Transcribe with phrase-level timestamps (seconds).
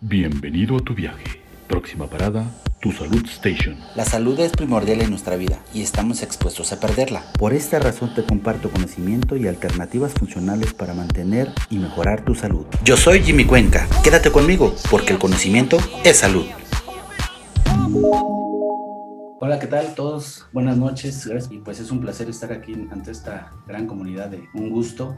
[0.00, 1.42] Bienvenido a tu viaje.
[1.68, 2.50] Próxima parada,
[2.80, 3.76] tu Salud Station.
[3.94, 7.22] La salud es primordial en nuestra vida y estamos expuestos a perderla.
[7.38, 12.64] Por esta razón te comparto conocimiento y alternativas funcionales para mantener y mejorar tu salud.
[12.82, 13.86] Yo soy Jimmy Cuenca.
[14.02, 16.46] Quédate conmigo porque el conocimiento es salud.
[19.38, 20.46] Hola, ¿qué tal todos?
[20.52, 21.28] Buenas noches.
[21.50, 25.14] Y pues es un placer estar aquí ante esta gran comunidad de un gusto.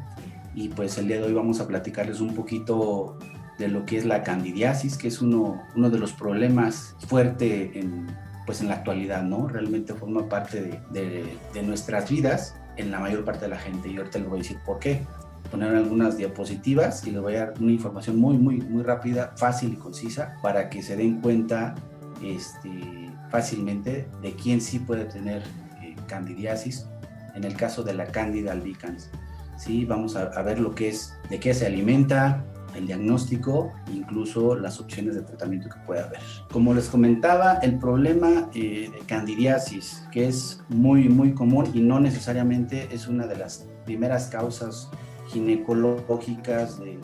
[0.56, 3.16] Y pues el día de hoy vamos a platicarles un poquito
[3.58, 8.06] de lo que es la candidiasis, que es uno, uno de los problemas fuerte en,
[8.46, 9.48] pues en la actualidad, ¿no?
[9.48, 13.90] Realmente forma parte de, nuestras vidas en la mayor parte de la gente.
[13.90, 15.02] Y ahorita les voy a decir por qué.
[15.50, 19.74] Poner algunas diapositivas y les voy a dar una información muy, muy, muy rápida, fácil
[19.74, 21.74] y concisa para que se den cuenta
[22.22, 25.42] este, fácilmente de quién sí puede tener
[25.82, 26.86] eh, candidiasis
[27.34, 29.10] en el caso de la Candida albicans.
[29.58, 29.84] ¿sí?
[29.84, 32.44] Vamos a, ver lo que es, de qué se alimenta,
[32.74, 36.20] el diagnóstico, incluso las opciones de tratamiento que puede haber.
[36.50, 42.00] Como les comentaba, el problema eh, de candidiasis, que es muy, muy común y no
[42.00, 44.88] necesariamente es una de las primeras causas
[45.28, 46.98] ginecológicas de,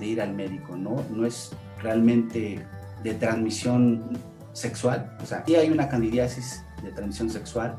[0.00, 1.02] ir al médico, ¿no?
[1.10, 2.64] No es realmente
[3.02, 4.18] de transmisión
[4.52, 7.78] sexual, o sea, sí hay una candidiasis de transmisión sexual,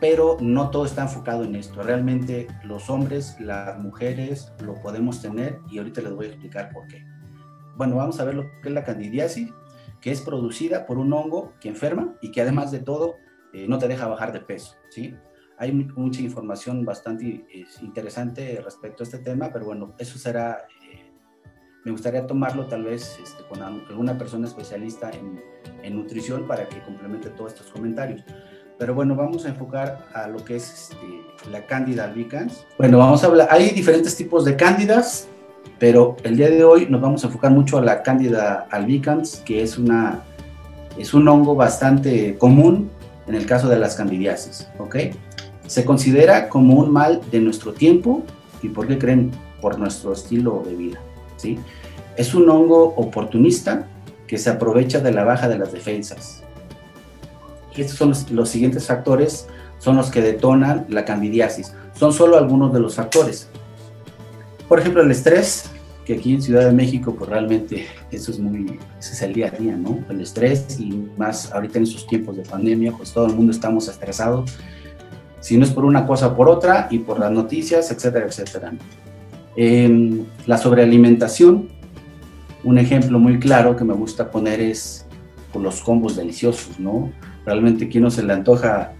[0.00, 1.82] pero no todo está enfocado en esto.
[1.82, 6.86] Realmente los hombres, las mujeres lo podemos tener y ahorita les voy a explicar por
[6.86, 7.04] qué.
[7.76, 9.50] Bueno, vamos a ver lo que es la candidiasis,
[10.00, 13.16] que es producida por un hongo que enferma y que además de todo
[13.52, 15.14] eh, no te deja bajar de peso, ¿sí?
[15.58, 17.46] Hay mucha información bastante
[17.80, 20.66] interesante respecto a este tema, pero bueno, eso será
[21.86, 25.40] me gustaría tomarlo tal vez este, con alguna persona especialista en,
[25.84, 28.24] en, nutrición para que complemente todos estos comentarios.
[28.78, 32.66] Pero bueno, vamos a enfocar a lo que es este, la Cándida albicans.
[32.76, 35.28] Bueno, vamos a hablar, hay diferentes tipos de cándidas,
[35.78, 39.62] pero el día de hoy nos vamos a enfocar mucho a la Cándida albicans, que
[39.62, 40.22] es, una,
[40.98, 42.90] es un hongo bastante común
[43.26, 44.96] en el caso de las candidiasis, ¿ok?
[45.66, 48.22] Se considera como un mal de nuestro tiempo
[48.62, 51.00] y por qué creen por nuestro estilo de vida.
[51.36, 51.58] ¿sí?
[52.16, 53.86] Es un hongo oportunista
[54.26, 56.42] que se aprovecha de la baja de las defensas.
[57.76, 59.46] Y estos son los, siguientes factores,
[59.78, 61.72] son los que detonan la candidiasis.
[61.94, 63.48] Son solo algunos de los factores.
[64.68, 65.70] Por ejemplo, el estrés,
[66.04, 69.48] que aquí en Ciudad de México, pues realmente eso es muy, ese es el día
[69.48, 70.04] a día, ¿no?
[70.08, 73.88] El estrés y más ahorita en esos tiempos de pandemia, pues todo el mundo estamos
[73.88, 74.56] estresados,
[75.40, 78.72] si no es por una cosa, por otra, y por las noticias, etcétera, etcétera.
[79.56, 81.68] Em, la sobrealimentación,
[82.64, 85.06] un ejemplo muy claro que me gusta poner es
[85.52, 87.12] por los combos deliciosos, ¿no?
[87.46, 88.92] Realmente, ¿quién no se le antoja?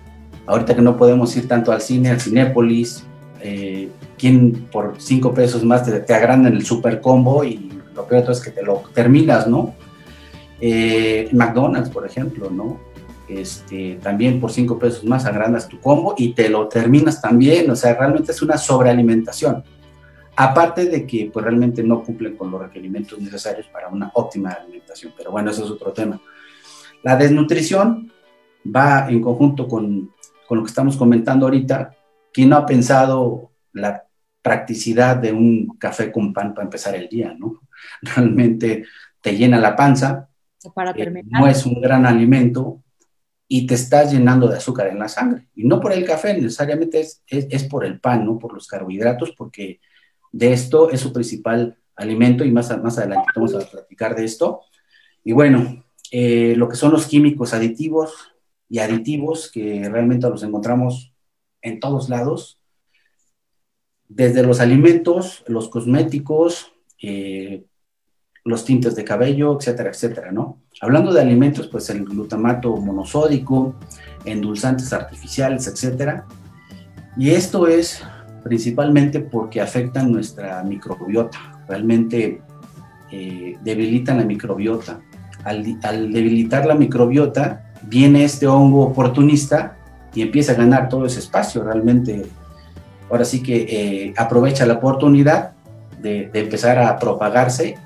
[0.46, 3.04] Ahorita que no podemos ir tanto al cine, al Cinépolis,
[3.42, 8.30] eh, ¿quién por cinco pesos más te, te agrandan el super combo y lo peor
[8.30, 9.74] es que te lo terminas, ¿no?
[10.60, 12.78] Eh, McDonald's, por ejemplo, ¿no?
[13.28, 17.76] Este, también por cinco pesos más agrandas tu combo y te lo terminas también, o
[17.76, 19.64] sea, realmente es una sobrealimentación.
[20.36, 25.12] Aparte de que pues, realmente no cumplen con los requerimientos necesarios para una óptima alimentación.
[25.16, 26.20] Pero bueno, eso es otro tema.
[27.02, 28.12] La desnutrición
[28.74, 30.12] va en conjunto con,
[30.46, 31.94] con lo que estamos comentando ahorita.
[32.32, 34.04] ¿Quién no ha pensado la
[34.42, 37.62] practicidad de un café con pan para empezar el día, ¿no?
[38.02, 38.84] Realmente
[39.20, 40.28] te llena la panza,
[40.74, 42.82] para eh, no es un gran alimento
[43.48, 45.48] y te estás llenando de azúcar en la sangre.
[45.54, 48.38] Y no por el café, necesariamente es, es, es por el pan, ¿no?
[48.38, 49.80] Por los carbohidratos, porque
[50.32, 54.60] de esto, es su principal alimento y más, más adelante vamos a platicar de esto.
[55.24, 58.35] Y bueno, eh, lo que son los químicos aditivos
[58.68, 61.12] y aditivos que realmente los encontramos
[61.62, 62.58] en todos lados,
[64.08, 66.72] desde los alimentos, los cosméticos,
[67.02, 67.64] eh,
[68.44, 70.62] los tintes de cabello, etcétera, etcétera, ¿no?
[70.80, 73.74] Hablando de alimentos, pues el glutamato monosódico,
[74.24, 76.26] endulzantes artificiales, etcétera.
[77.16, 78.02] Y esto es
[78.44, 82.40] principalmente porque afectan nuestra microbiota, realmente
[83.10, 85.00] eh, debilitan la microbiota.
[85.42, 85.64] Al,
[86.12, 89.76] debilitar la microbiota, viene este hongo oportunista
[90.14, 92.26] y empieza a ganar todo ese espacio, realmente.
[93.10, 95.52] Ahora sí que eh, aprovecha la oportunidad
[96.00, 97.76] de, empezar a propagarse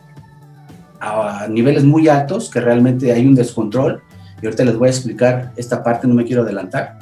[1.01, 4.03] a, a niveles muy altos, que realmente hay un descontrol.
[4.41, 6.99] Y ahorita les voy a explicar esta parte, no me quiero adelantar.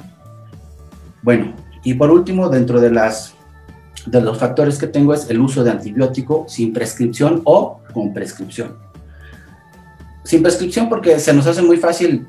[1.21, 1.53] Bueno,
[1.83, 3.35] y por último, dentro de las
[4.05, 8.77] de los factores que tengo es el uso de antibiótico sin prescripción o con prescripción.
[10.23, 12.27] Sin prescripción porque se nos hace muy fácil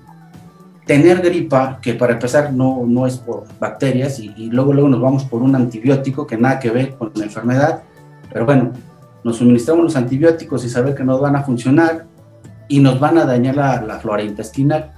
[0.90, 5.24] tener gripa, que para empezar no, no es por bacterias, y, luego, luego nos vamos
[5.24, 7.84] por un antibiótico que nada que ver con la enfermedad,
[8.32, 8.72] pero bueno,
[9.22, 12.06] nos suministramos los antibióticos y saber que no van a funcionar
[12.66, 14.90] y nos van a dañar la, flora intestinal.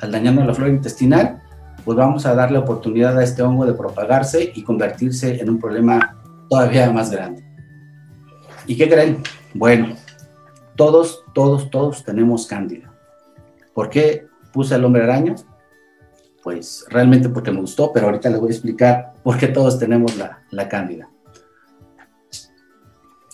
[0.00, 1.42] Al dañarnos la flora intestinal,
[1.84, 6.16] pues vamos a darle oportunidad a este hongo de propagarse y convertirse en un problema
[6.48, 7.44] todavía más grande.
[8.68, 9.20] ¿Y qué creen?
[9.54, 9.96] Bueno,
[10.76, 12.94] todos, todos, todos tenemos cándida.
[13.74, 15.34] ¿Por qué puse al hombre araña?
[16.42, 20.16] Pues realmente porque me gustó, pero ahorita les voy a explicar por qué todos tenemos
[20.16, 21.08] la, la cándida.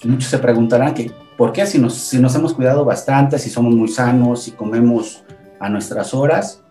[0.04, 3.74] Muchos se preguntarán que, ¿por qué si nos, si nos hemos cuidado bastante, si somos
[3.74, 5.24] muy sanos, si comemos
[5.60, 6.62] a nuestras horas?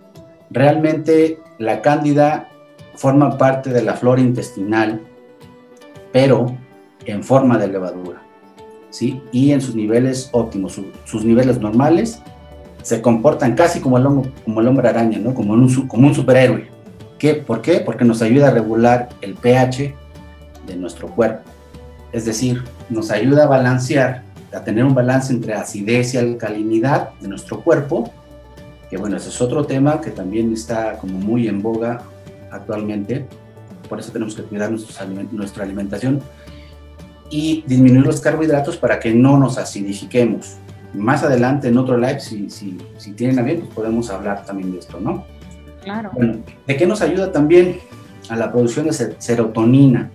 [0.52, 2.50] Realmente la cándida
[2.96, 5.02] forma parte de la flora intestinal,
[6.12, 6.56] pero
[7.06, 8.22] en forma de levadura,
[8.90, 9.22] ¿sí?
[9.32, 12.22] Y en sus niveles óptimos, sus niveles normales,
[12.86, 14.04] se comportan casi como el,
[14.44, 15.34] como el hombre araña, ¿no?
[15.34, 16.70] Como un, como un superhéroe.
[17.18, 17.34] ¿Qué?
[17.34, 17.80] ¿Por qué?
[17.80, 19.96] Porque nos ayuda a regular el pH
[20.68, 21.50] de nuestro cuerpo.
[22.12, 22.62] Es decir,
[22.92, 24.22] nos ayuda a balancear,
[24.54, 28.12] a tener un balance entre acidez y alcalinidad de nuestro cuerpo,
[28.92, 32.04] que bueno, ese es otro tema que también está como muy en boga
[32.52, 33.26] actualmente,
[33.90, 34.72] por eso tenemos que cuidar
[35.32, 36.22] nuestra alimentación
[37.32, 40.58] y disminuir los carbohidratos para que no nos acidifiquemos.
[40.96, 44.72] Más adelante en otro live, si, si, si tienen a bien, pues podemos hablar también
[44.72, 45.26] de esto, ¿no?
[45.84, 46.12] Claro.
[46.14, 47.80] Bueno, ¿de qué nos ayuda también?
[48.30, 50.10] A la producción de serotonina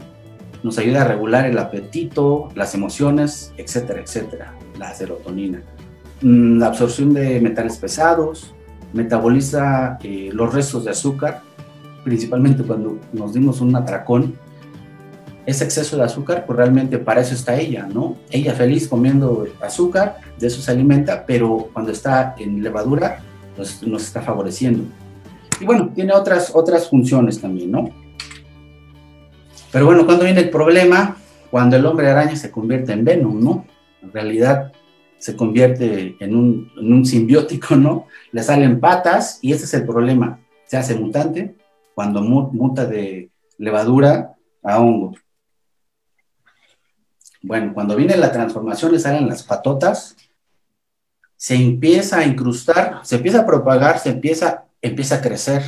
[0.63, 5.63] nos ayuda a regular el apetito, las emociones, etcétera, etcétera, la serotonina.
[6.23, 8.55] Mm, la absorción de metales pesados,
[8.93, 11.43] metaboliza eh, los restos de azúcar,
[12.05, 14.35] principalmente cuando nos dimos un atracón.
[15.47, 18.17] Ese exceso de azúcar, pues realmente para eso está ella, ¿no?
[18.31, 23.23] Ella feliz comiendo azúcar, de eso se alimenta, pero cuando está en levadura,
[23.57, 24.85] pues nos está favoreciendo.
[25.61, 27.91] Y bueno, tiene otras, otras funciones también, ¿no?
[29.71, 31.17] Pero bueno, cuando viene el problema,
[31.51, 33.67] cuando el hombre araña se convierte en Venom, ¿no?
[34.03, 34.73] En realidad
[35.19, 38.07] se convierte en un, simbiótico, ¿no?
[38.33, 40.41] Le salen patas y ese es el problema.
[40.65, 41.55] Se hace mutante
[41.95, 45.15] cuando muta de levadura a hongo.
[47.43, 50.17] Bueno, cuando viene la transformación le salen las patotas,
[51.41, 55.63] se empieza a incrustar, se empieza a propagar, se empieza, empieza a crecer,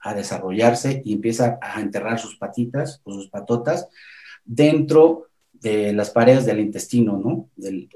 [0.00, 3.88] a desarrollarse y empieza a enterrar sus patitas o sus patotas
[4.44, 7.48] dentro de las paredes del intestino, ¿no?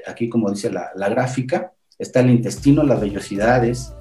[0.05, 3.93] aquí, como dice la, gráfica, está el intestino, las vellosidades,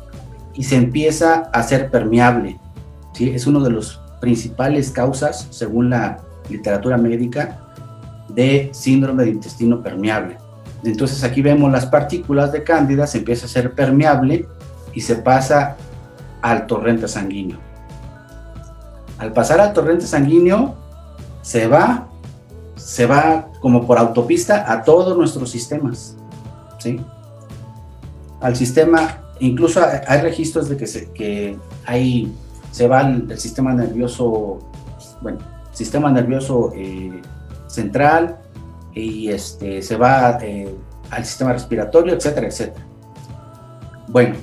[0.56, 2.60] y se empieza a hacer permeable.
[3.14, 3.30] ¿sí?
[3.30, 6.18] Es una de las principales causas, según la
[6.50, 7.72] literatura médica,
[8.30, 10.41] de síndrome de intestino permeable.
[10.83, 14.48] Entonces aquí vemos las partículas de cándida, se empieza a hacer permeable
[14.94, 15.78] y se pasa
[16.42, 17.60] al torrente sanguíneo.
[19.19, 20.75] Al pasar al torrente sanguíneo,
[21.44, 22.07] se va,
[22.75, 26.16] se va como por autopista a todos nuestros sistemas,
[26.80, 27.00] ¿sí?
[28.39, 32.36] Al sistema, incluso hay registros de que, se, que hay,
[32.72, 34.57] se va el, sistema nervioso,
[35.22, 35.38] bueno,
[35.72, 37.22] sistema nervioso eh,
[37.68, 38.41] central
[38.94, 40.74] y este, se va eh,
[41.10, 42.86] al sistema respiratorio, etcétera, etcétera.
[44.08, 44.36] Bueno,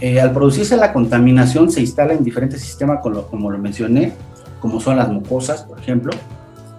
[0.00, 4.12] eh, al producirse la contaminación se instala en diferentes sistemas, como lo mencioné,
[4.60, 6.12] como son las mucosas, por ejemplo,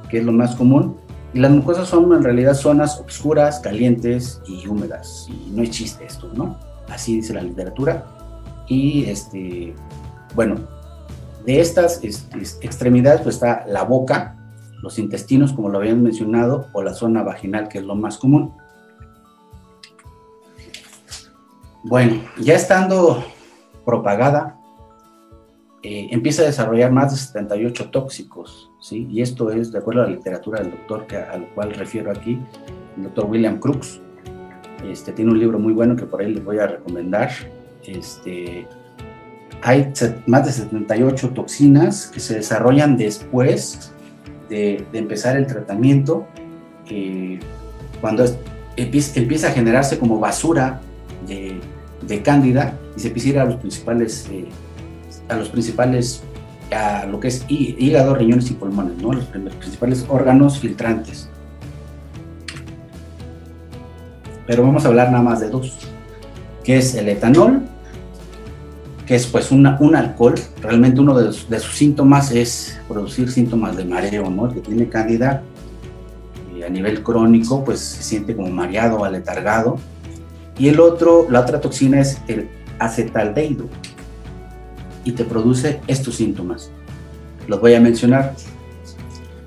[0.09, 0.97] que es lo más común.
[1.33, 5.27] Y las mucosas son en realidad zonas oscuras, calientes y húmedas.
[5.29, 6.57] Y no es chiste esto, ¿no?
[6.89, 8.05] Así dice la literatura.
[8.67, 9.74] Y este,
[10.36, 10.55] bueno,
[11.45, 14.36] de estas extremidades pues está la boca,
[14.81, 18.53] los intestinos, como lo habían mencionado, o la zona vaginal, que es lo más común.
[21.83, 23.23] Bueno, ya estando
[23.85, 24.59] propagada,
[25.83, 29.07] eh, empieza a desarrollar más de 78 tóxicos, ¿sí?
[29.09, 32.39] Y esto es de acuerdo a la literatura del doctor que, al cual refiero aquí,
[32.97, 34.00] el doctor William Crooks.
[34.88, 37.31] Este, tiene un libro muy bueno que por ahí les voy a recomendar.
[37.83, 38.67] Este,
[39.63, 39.91] hay
[40.27, 43.91] más de 78 toxinas que se desarrollan después
[44.51, 46.27] de, empezar el tratamiento,
[48.01, 48.25] cuando
[48.75, 50.81] empieza a generarse como basura
[51.25, 51.60] de,
[52.05, 54.46] de cándida y se empieza a los principales, eh,
[55.29, 56.24] a los principales,
[56.72, 59.13] a lo que es hígado, riñones y pulmones, ¿no?
[59.13, 61.29] los principales órganos filtrantes.
[64.48, 65.77] Pero vamos a hablar nada más de dos,
[66.63, 67.62] que es el etanol,
[69.12, 74.48] es pues un alcohol, realmente uno de, sus síntomas es producir síntomas de mareo, ¿no?
[74.48, 75.44] Que tiene cándida
[76.56, 79.80] y a nivel crónico pues se siente como mareado, aletargado,
[80.58, 82.48] y el otro, la otra toxina es el
[82.80, 83.65] acetaldehído
[85.03, 86.72] y te produce estos síntomas.
[87.50, 88.34] Los voy a mencionar.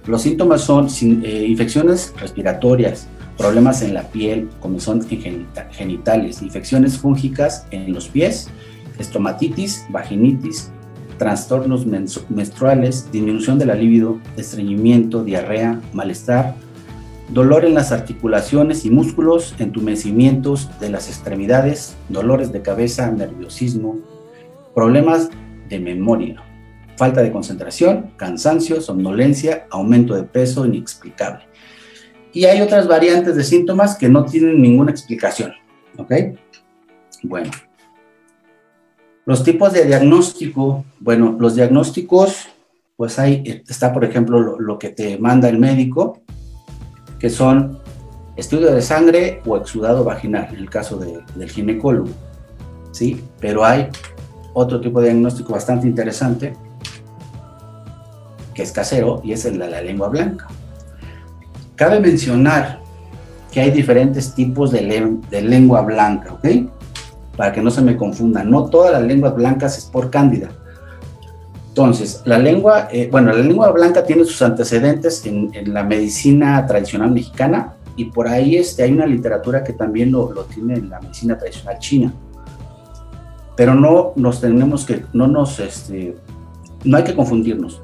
[0.06, 0.88] Los síntomas son
[1.22, 3.06] eh, infecciones respiratorias,
[3.38, 8.50] problemas en la piel, como son genitales, infecciones fúngicas en los pies,
[8.98, 10.70] estomatitis, vaginitis,
[11.18, 16.54] trastornos menstruales, disminución de la libido, estreñimiento, diarrea, malestar,
[17.28, 23.98] dolor en las articulaciones y músculos, entumecimientos de las extremidades, dolores de cabeza, nerviosismo,
[24.74, 25.30] problemas
[25.68, 26.42] de memoria,
[26.96, 31.44] falta de concentración, cansancio, somnolencia, aumento de peso inexplicable.
[32.32, 35.52] Y hay otras variantes de síntomas que no tienen ninguna explicación.
[35.96, 36.12] ¿Ok?
[37.22, 37.50] Bueno.
[39.26, 42.46] Los tipos de diagnóstico, bueno, los diagnósticos,
[42.96, 46.20] pues hay, está por ejemplo lo, que te manda el médico,
[47.18, 47.78] que son
[48.36, 52.10] estudio de sangre o exudado vaginal, en el caso del ginecólogo,
[52.92, 53.24] ¿sí?
[53.40, 53.88] Pero hay
[54.52, 56.52] otro tipo de diagnóstico bastante interesante,
[58.52, 60.48] que es casero, y es el de la lengua blanca.
[61.76, 62.80] Cabe mencionar
[63.50, 66.46] que hay diferentes tipos de, de lengua blanca, ¿ok?
[67.36, 68.44] Para que no se me confunda.
[68.44, 70.50] No todas las lenguas blancas es por cándida.
[71.68, 77.10] Entonces, la lengua, eh, bueno, la lengua blanca tiene sus antecedentes en, la medicina tradicional
[77.10, 81.36] mexicana y por ahí este, hay una literatura que también lo, tiene en la medicina
[81.36, 82.14] tradicional china.
[83.56, 86.16] Pero no nos tenemos que, no nos, este,
[86.84, 87.82] no hay que confundirnos.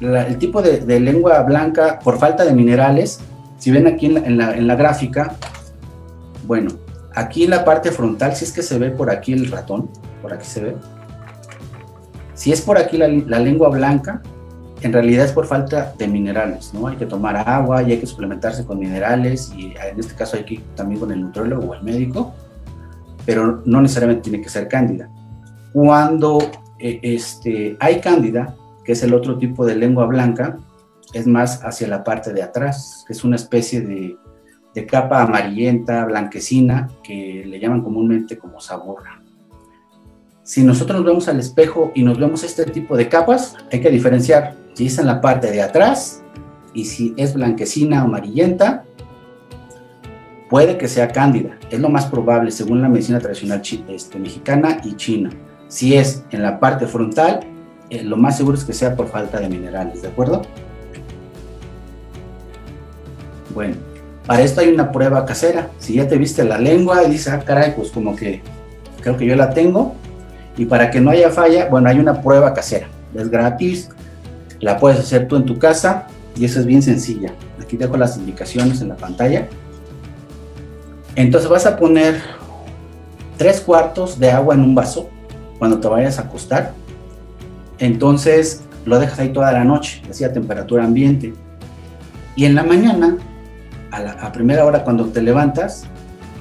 [0.00, 3.18] el tipo de, lengua blanca, por falta de minerales,
[3.58, 5.34] si ven aquí en la, en la gráfica,
[6.46, 6.70] bueno,
[7.16, 9.88] Aquí en la parte frontal, si es que se ve por aquí el ratón,
[10.20, 10.76] por aquí se ve.
[12.34, 14.20] Si es por aquí la, lengua blanca,
[14.82, 16.86] en realidad es por falta de minerales, ¿no?
[16.86, 20.44] Hay que tomar agua y hay que suplementarse con minerales y en este caso hay
[20.44, 22.34] que ir también con el nutriólogo o el médico,
[23.24, 25.08] pero no necesariamente tiene que ser cándida.
[25.72, 26.36] Cuando
[26.78, 28.54] eh, este, hay cándida,
[28.84, 30.58] que es el otro tipo de lengua blanca,
[31.14, 34.18] es más hacia la parte de atrás, que es una especie de
[34.76, 39.22] de capa amarillenta, blanquecina, que le llaman comúnmente como saborra.
[40.42, 43.88] Si nosotros nos vemos al espejo y nos vemos este tipo de capas, hay que
[43.88, 46.22] diferenciar si es en la parte de atrás
[46.74, 48.84] y si es blanquecina o amarillenta,
[50.50, 51.58] puede que sea cándida.
[51.70, 55.30] Es lo más probable según la medicina tradicional este, mexicana y china.
[55.68, 57.40] Si es en la parte frontal,
[57.88, 60.42] eh, lo más seguro es que sea por falta de minerales, ¿de acuerdo?
[63.54, 63.76] Bueno,
[64.26, 65.70] para esto hay una prueba casera.
[65.78, 68.42] Si ya te viste la lengua y dices, ah, caray, pues como que
[69.00, 69.94] creo que yo la tengo.
[70.56, 72.88] Y para que no haya falla, bueno, hay una prueba casera.
[73.14, 73.88] Es gratis,
[74.60, 77.32] la puedes hacer tú en tu casa y eso es bien sencilla.
[77.60, 79.48] Aquí dejo las indicaciones en la pantalla.
[81.14, 82.20] Entonces vas a poner
[83.36, 85.08] tres cuartos de agua en un vaso
[85.58, 86.72] cuando te vayas a acostar.
[87.78, 91.32] Entonces lo dejas ahí toda la noche, así a temperatura ambiente.
[92.34, 93.16] Y en la mañana
[93.96, 95.84] a, primera hora cuando te levantas,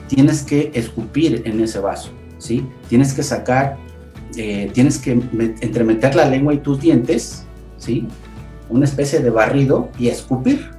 [0.07, 2.67] tienes que escupir en ese vaso, ¿sí?
[2.89, 3.77] Tienes que sacar,
[4.37, 7.45] eh, tienes que entremeter la lengua y tus dientes,
[7.77, 8.07] ¿sí?
[8.69, 10.69] Una especie de barrido y escupir.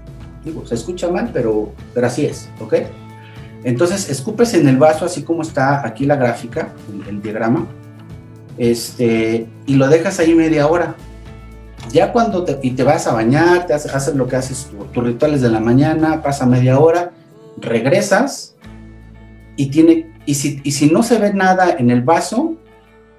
[0.45, 2.75] Digo, se escucha mal, pero, pero así es, ¿ok?
[3.64, 7.66] Entonces, escupes en el vaso, así como está aquí la gráfica, el, el diagrama,
[8.59, 10.97] este, y lo dejas ahí media hora,
[11.90, 15.40] ya cuando te, y te vas a bañar, te haces, lo que haces, tus rituales
[15.40, 17.12] de la mañana, pasa media hora,
[17.59, 18.57] regresas
[19.57, 22.57] y, tiene, y, si, y si no se ve nada en el vaso,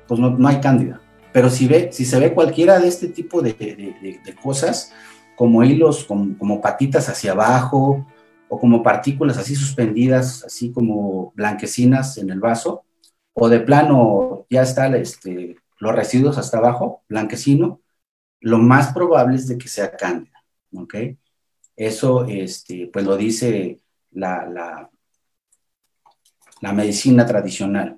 [0.08, 1.02] pues no, hay cándida.
[1.34, 4.94] Pero si, ve, si se ve cualquiera de este tipo de, de, cosas,
[5.36, 8.06] como hilos, como, como, patitas hacia abajo,
[8.50, 12.84] o como partículas así suspendidas, así como blanquecinas en el vaso,
[13.34, 17.82] o de plano ya están este, los residuos hasta abajo, blanquecino,
[18.42, 20.96] lo más probable es de que sea cándida, ¿ok?
[21.76, 23.80] Eso, este, pues lo dice
[24.12, 24.90] la,
[26.62, 27.98] la, medicina tradicional.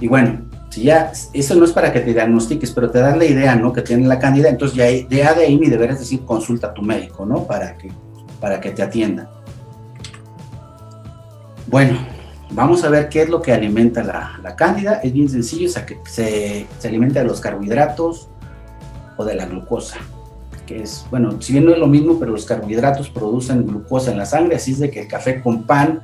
[0.00, 3.24] Y bueno, si ya, eso no es para que te diagnostiques, pero te da la
[3.24, 3.72] idea, ¿no?
[3.72, 6.74] Que tiene la cándida, entonces ya, ya de ahí mi deber es decir, consulta a
[6.74, 7.46] tu médico, ¿no?
[7.46, 7.90] Para que,
[8.40, 9.30] para que te atienda.
[11.66, 11.98] Bueno,
[12.50, 15.00] vamos a ver qué es lo que alimenta la, la cándida.
[15.02, 18.28] Es bien sencillo, o que se, se alimenta de los carbohidratos,
[19.16, 19.96] o de la glucosa,
[20.66, 24.18] que es, bueno, si bien no es lo mismo, pero los carbohidratos producen glucosa en
[24.18, 26.02] la sangre, así es de que el café con pan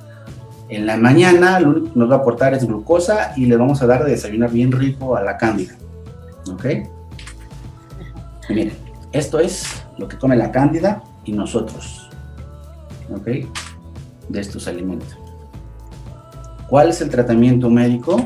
[0.69, 3.83] en la mañana lo único que nos va a aportar es glucosa y le vamos
[3.83, 5.75] a dar de desayunar bien rico a la cándida.
[6.51, 6.67] ¿Ok?
[8.49, 8.73] miren,
[9.13, 12.11] esto es lo que come la cándida y nosotros.
[13.15, 13.27] ¿Ok?
[14.29, 15.17] De estos alimentos.
[16.69, 18.17] ¿Cuál es el tratamiento médico?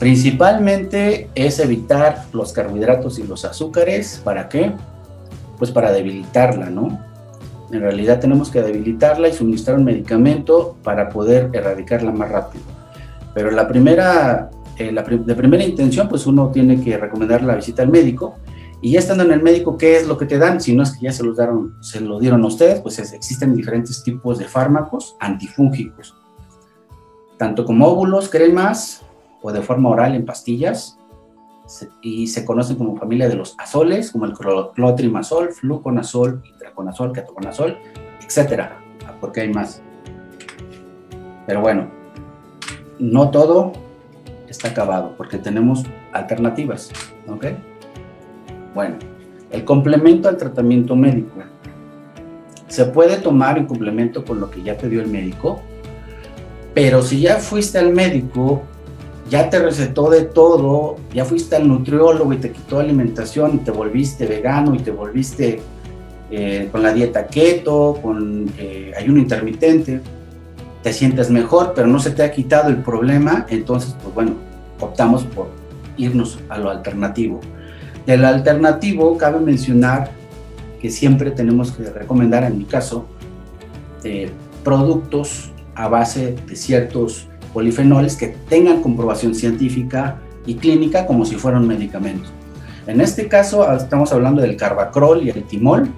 [0.00, 4.22] Principalmente es evitar los carbohidratos y los azúcares.
[4.24, 4.72] ¿Para qué?
[5.58, 6.98] Pues para debilitarla, ¿no?
[7.70, 12.64] En realidad tenemos que debilitarla y suministrar un medicamento para poder erradicarla más rápido.
[13.34, 17.90] Pero la primera, eh, de primera intención, pues uno tiene que recomendar la visita al
[17.90, 18.36] médico.
[18.80, 20.62] Y ya estando en el médico, ¿qué es lo que te dan?
[20.62, 23.54] Si no es que ya se, los dieron, se lo dieron a ustedes, pues existen
[23.54, 26.16] diferentes tipos de fármacos antifúngicos,
[27.36, 29.02] tanto como óvulos, cremas
[29.42, 30.98] o de forma oral en pastillas,
[32.02, 34.32] y se conocen como familia de los azoles, como el
[34.74, 37.78] clotrimazol, fluconazol, itraconazol, ketoconazol,
[38.24, 38.76] etcétera,
[39.20, 39.80] porque hay más.
[41.46, 41.88] Pero bueno,
[42.98, 43.72] no todo
[44.48, 46.90] está acabado, porque tenemos alternativas,
[47.28, 47.46] ¿ok?
[48.74, 48.96] Bueno,
[49.50, 51.40] el complemento al tratamiento médico
[52.66, 55.60] se puede tomar en complemento con lo que ya te dio el médico,
[56.74, 58.62] pero si ya fuiste al médico
[59.30, 63.70] ya te recetó de todo, ya fuiste al nutriólogo y te quitó alimentación y te
[63.70, 65.60] volviste vegano y te volviste
[66.32, 70.00] eh, con la dieta keto, con eh, ayuno intermitente,
[70.82, 74.32] te sientes mejor, pero no se te ha quitado el problema, entonces, pues bueno,
[74.80, 75.48] optamos por
[75.96, 77.40] irnos a lo alternativo.
[78.06, 80.10] Del alternativo, cabe mencionar
[80.80, 83.06] que siempre tenemos que recomendar, en mi caso,
[84.02, 84.30] eh,
[84.64, 91.66] productos a base de ciertos polifenoles que tengan comprobación científica y clínica como si fueran
[91.66, 92.32] medicamentos.
[92.86, 95.88] En este caso ah, estamos hablando del carbacrol y el timol,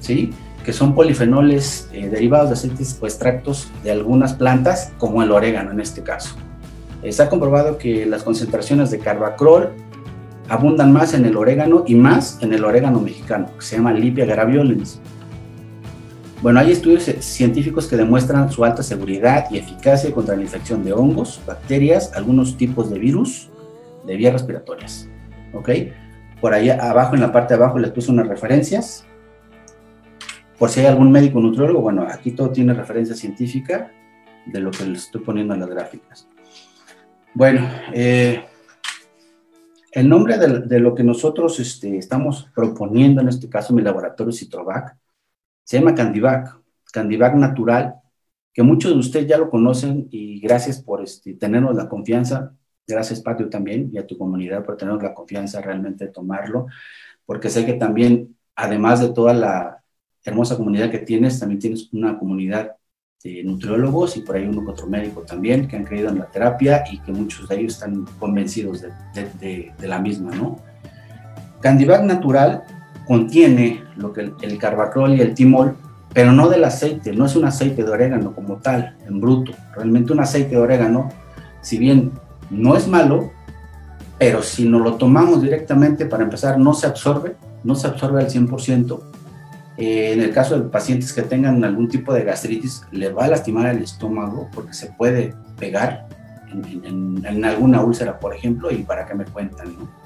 [0.00, 0.30] ¿sí?
[0.64, 5.70] que son polifenoles eh, derivados de aceites o extractos de algunas plantas, como el orégano
[5.70, 6.34] en este caso.
[7.02, 9.70] Está comprobado que las concentraciones de carbacrol
[10.48, 14.26] abundan más en el orégano y más en el orégano mexicano, que se llama Lipia
[14.26, 15.00] graviolens.
[16.42, 20.92] Bueno, hay estudios científicos que demuestran su alta seguridad y eficacia contra la infección de
[20.92, 23.48] hongos, bacterias, algunos tipos de virus
[24.04, 25.08] de vías respiratorias.
[25.54, 25.70] ¿Ok?
[26.40, 29.06] Por ahí abajo, en la parte de abajo, les puse unas referencias.
[30.58, 33.90] Por si hay algún médico nutriólogo, bueno, aquí todo tiene referencia científica
[34.44, 36.28] de lo que les estoy poniendo en las gráficas.
[37.34, 38.44] Bueno, eh,
[39.92, 44.96] el nombre de, lo que nosotros este, estamos proponiendo, en este caso mi laboratorio Citrovac,
[45.66, 46.60] se llama Candivac,
[46.92, 47.96] Candivac natural,
[48.54, 52.54] que muchos de ustedes ya lo conocen y gracias por este, tenernos la confianza,
[52.86, 56.68] gracias Patio también y a tu comunidad por tenernos la confianza realmente de tomarlo,
[57.26, 59.82] porque sé que también, además de toda la
[60.24, 62.76] hermosa comunidad que tienes, también tienes una comunidad
[63.24, 66.84] de nutriólogos y por ahí uno otro médico también que han creído en la terapia
[66.92, 70.60] y que muchos de ellos están convencidos de, de la misma, ¿no?
[71.60, 72.62] Candivac natural
[73.06, 75.76] contiene lo que el, el carbacrol y el timol,
[76.12, 79.52] pero no del aceite, no es un aceite de orégano como tal, en bruto.
[79.74, 81.10] Realmente un aceite de orégano,
[81.60, 82.12] si bien
[82.48, 83.32] no es malo,
[84.18, 88.30] pero si no lo tomamos directamente, para empezar, no se absorbe, no se absorbe al
[88.30, 88.98] 100%.
[89.76, 93.28] Eh, en el caso de pacientes que tengan algún tipo de gastritis, le va a
[93.28, 96.08] lastimar el estómago porque se puede pegar
[96.50, 100.05] en, en alguna úlcera, por ejemplo, y para qué me cuentan, ¿no?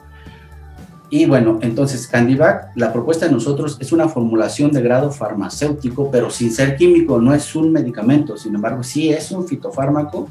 [1.12, 6.30] Y bueno, entonces Candivac, la propuesta de nosotros es una formulación de grado farmacéutico, pero
[6.30, 10.28] sin ser químico, no es un medicamento, sin embargo, sí es un fitofármaco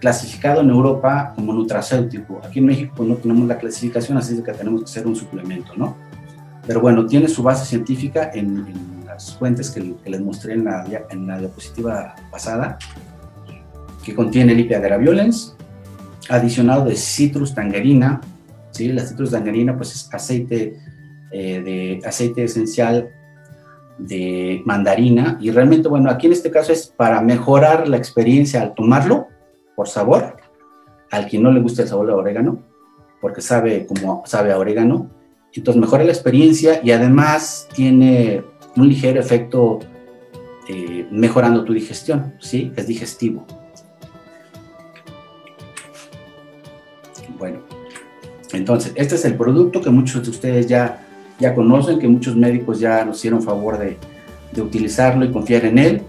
[0.00, 2.42] clasificado en Europa como nutracéutico.
[2.44, 5.72] Aquí en México pues, no tenemos la clasificación, así que tenemos que hacer un suplemento,
[5.76, 5.96] ¿no?
[6.66, 8.66] Pero bueno, tiene su base científica en,
[9.06, 12.78] las fuentes que, les mostré en la, en la diapositiva pasada,
[14.04, 15.54] que contiene Lipia graviolens,
[16.28, 18.20] adicionado de citrus tangerina,
[18.72, 18.88] ¿sí?
[18.88, 19.30] La citrus
[19.76, 20.76] pues es aceite,
[21.30, 23.10] eh, de, aceite esencial
[23.98, 28.74] de mandarina y realmente, bueno, aquí en este caso es para mejorar la experiencia al
[28.74, 29.28] tomarlo
[29.76, 30.36] por sabor,
[31.10, 32.62] al quien no le gusta el sabor de orégano,
[33.20, 35.10] porque sabe como sabe a orégano,
[35.54, 38.42] entonces mejora la experiencia y además tiene
[38.76, 39.80] un ligero efecto
[40.68, 42.72] eh, mejorando tu digestión, ¿sí?
[42.76, 43.46] Es digestivo.
[48.52, 51.04] Entonces, este es el producto que muchos de ustedes ya,
[51.38, 53.96] ya conocen, que muchos médicos ya nos hicieron favor de,
[54.52, 56.02] de utilizarlo y confiar en él.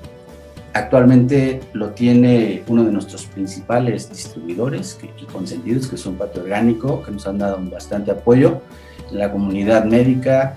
[0.73, 7.11] Actualmente lo tiene uno de nuestros principales distribuidores y consentidos, que son Patio Orgánico, que
[7.11, 8.61] nos han dado bastante apoyo,
[9.11, 10.55] la comunidad médica,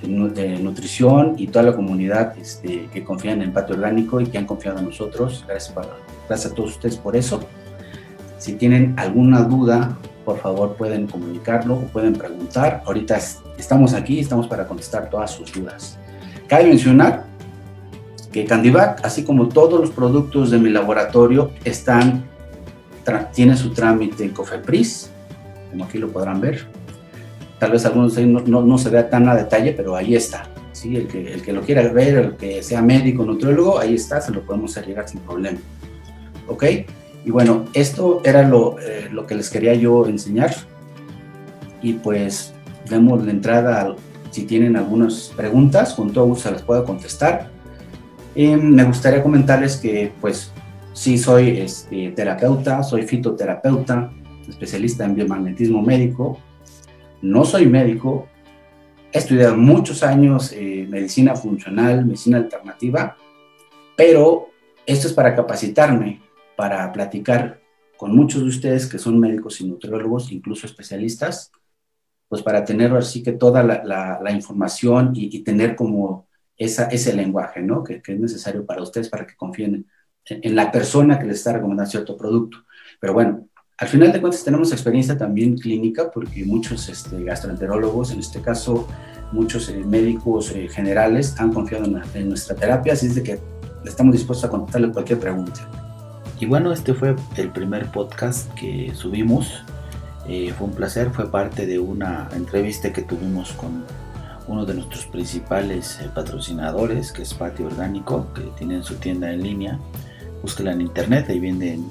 [0.00, 4.46] de nutrición y toda la comunidad este, que confían en Patio Orgánico y que han
[4.46, 5.44] confiado en nosotros.
[5.46, 5.74] Gracias,
[6.28, 7.40] gracias a todos ustedes por eso.
[8.38, 9.98] Si tienen alguna duda
[10.28, 12.82] por favor pueden comunicarlo pueden preguntar.
[12.84, 13.18] Ahorita
[13.56, 15.98] estamos aquí, estamos para contestar todas sus dudas.
[16.46, 17.24] Cabe mencionar
[18.30, 22.26] que Candivac, así como todos los productos de mi laboratorio, están,
[23.32, 25.10] tiene su trámite en Cofepris,
[25.70, 26.66] como aquí lo podrán ver.
[27.58, 30.46] Tal vez algunos ellos no, no, se vea tan a detalle, pero ahí está.
[30.72, 30.94] ¿sí?
[30.94, 34.30] El que, el que lo quiera ver, el que sea médico, nutriólogo, ahí está, se
[34.30, 35.58] lo podemos hacer llegar sin problema.
[36.48, 36.64] ¿Ok?
[37.28, 40.54] Y bueno, esto era lo, eh, lo que les quería yo enseñar.
[41.82, 42.54] Y pues
[42.88, 43.94] demos la entrada,
[44.30, 47.50] si tienen algunas preguntas, con todo gusto se las puedo contestar.
[48.34, 50.52] me gustaría comentarles que pues
[50.94, 54.10] sí soy este, terapeuta, soy fitoterapeuta,
[54.48, 56.38] especialista en biomagnetismo médico.
[57.20, 58.26] No soy médico,
[59.12, 63.18] he estudiado muchos años eh, medicina funcional, medicina alternativa,
[63.98, 64.48] pero
[64.86, 66.22] esto es para capacitarme,
[66.58, 67.60] para platicar
[67.96, 71.52] con muchos de ustedes que son médicos y nutriólogos, incluso especialistas,
[72.26, 77.84] pues para tener así que toda la, información y, tener como esa, ese lenguaje, ¿no?
[77.84, 79.86] Que, es necesario para ustedes para que confíen
[80.24, 82.58] en, en, la persona que les está recomendando cierto producto.
[82.98, 88.18] Pero bueno, al final de cuentas tenemos experiencia también clínica porque muchos este, gastroenterólogos, en
[88.18, 88.88] este caso
[89.30, 93.38] muchos eh, médicos eh, generales han confiado en, nuestra terapia, así es de que
[93.84, 95.77] estamos dispuestos a contestarle cualquier pregunta.
[96.40, 99.64] Y bueno, este fue el primer podcast que subimos.
[100.28, 103.84] Eh, fue un placer, fue parte de una entrevista que tuvimos con
[104.46, 109.78] uno de nuestros principales patrocinadores, que es Patio Orgánico, que tienen su tienda en línea.
[110.40, 111.88] Búsquela en internet, ahí venden,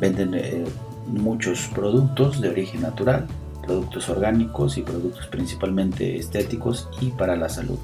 [0.00, 0.66] venden
[1.06, 3.26] muchos productos de origen natural,
[3.62, 7.78] productos orgánicos y productos principalmente estéticos y para la salud.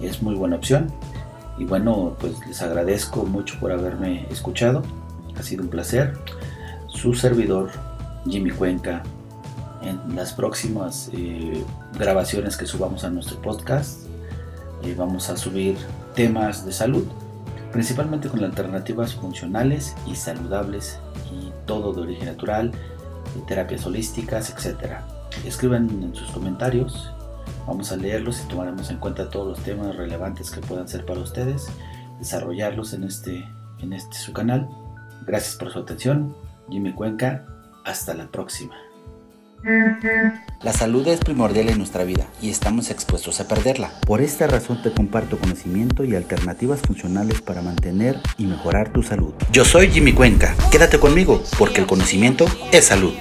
[0.00, 0.90] Es muy buena opción.
[1.58, 4.82] Y bueno, pues les agradezco mucho por haberme escuchado.
[5.38, 6.16] Ha sido un placer.
[6.88, 7.70] Su servidor,
[8.28, 9.02] Jimmy Cuenca.
[9.82, 11.62] En las próximas eh,
[11.98, 14.06] grabaciones que subamos a nuestro podcast,
[14.82, 15.76] eh, vamos a subir
[16.14, 17.04] temas de salud,
[17.72, 20.98] principalmente con alternativas funcionales y saludables
[21.66, 22.72] todo de origen natural,
[23.46, 24.98] terapias holísticas, etc.
[25.44, 27.12] Escriban en sus comentarios,
[27.66, 31.20] vamos a leerlos y tomaremos en cuenta todos los temas relevantes que puedan ser para
[31.20, 31.68] ustedes,
[32.18, 33.44] desarrollarlos en este,
[33.80, 34.68] en este su canal.
[35.26, 36.34] Gracias por su atención,
[36.70, 37.46] Jimmy Cuenca,
[37.84, 38.74] hasta la próxima.
[40.62, 43.90] La salud es primordial en nuestra vida y estamos expuestos a perderla.
[44.06, 49.34] Por esta razón te comparto conocimiento y alternativas funcionales para mantener y mejorar tu salud.
[49.50, 50.54] Yo soy Jimmy Cuenca.
[50.70, 53.14] Quédate conmigo porque el conocimiento es salud.